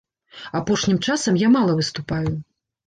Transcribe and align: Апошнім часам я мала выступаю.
Апошнім 0.61 0.97
часам 1.11 1.41
я 1.47 1.55
мала 1.59 1.73
выступаю. 1.83 2.39